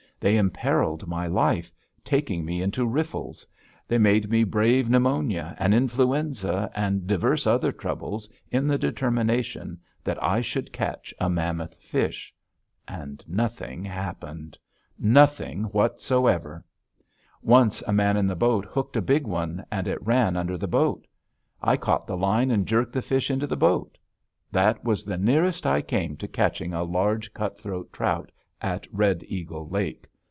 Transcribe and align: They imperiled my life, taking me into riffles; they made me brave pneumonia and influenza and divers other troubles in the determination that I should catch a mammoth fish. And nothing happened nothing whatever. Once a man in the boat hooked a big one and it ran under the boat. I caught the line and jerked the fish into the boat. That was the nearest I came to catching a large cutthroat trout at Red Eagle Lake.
They 0.23 0.37
imperiled 0.37 1.07
my 1.07 1.25
life, 1.25 1.71
taking 2.03 2.45
me 2.45 2.61
into 2.61 2.85
riffles; 2.85 3.47
they 3.87 3.97
made 3.97 4.29
me 4.29 4.43
brave 4.43 4.87
pneumonia 4.87 5.55
and 5.57 5.73
influenza 5.73 6.69
and 6.75 7.07
divers 7.07 7.47
other 7.47 7.71
troubles 7.71 8.29
in 8.51 8.67
the 8.67 8.77
determination 8.77 9.79
that 10.03 10.21
I 10.23 10.41
should 10.41 10.71
catch 10.71 11.11
a 11.19 11.27
mammoth 11.27 11.73
fish. 11.81 12.31
And 12.87 13.27
nothing 13.27 13.83
happened 13.83 14.59
nothing 14.99 15.63
whatever. 15.63 16.63
Once 17.41 17.81
a 17.87 17.91
man 17.91 18.15
in 18.15 18.27
the 18.27 18.35
boat 18.35 18.65
hooked 18.65 18.95
a 18.97 19.01
big 19.01 19.25
one 19.25 19.65
and 19.71 19.87
it 19.87 20.05
ran 20.05 20.37
under 20.37 20.55
the 20.55 20.67
boat. 20.67 21.07
I 21.63 21.77
caught 21.77 22.05
the 22.05 22.15
line 22.15 22.51
and 22.51 22.67
jerked 22.67 22.93
the 22.93 23.01
fish 23.01 23.31
into 23.31 23.47
the 23.47 23.57
boat. 23.57 23.97
That 24.51 24.83
was 24.83 25.03
the 25.03 25.17
nearest 25.17 25.65
I 25.65 25.81
came 25.81 26.15
to 26.17 26.27
catching 26.27 26.75
a 26.75 26.83
large 26.83 27.33
cutthroat 27.33 27.91
trout 27.91 28.31
at 28.61 28.85
Red 28.93 29.23
Eagle 29.23 29.67
Lake. 29.67 30.05